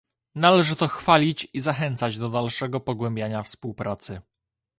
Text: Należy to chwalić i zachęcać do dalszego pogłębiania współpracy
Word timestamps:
Należy 0.35 0.75
to 0.75 0.87
chwalić 0.87 1.47
i 1.53 1.59
zachęcać 1.59 2.17
do 2.17 2.29
dalszego 2.29 2.79
pogłębiania 2.79 3.43
współpracy 3.43 4.21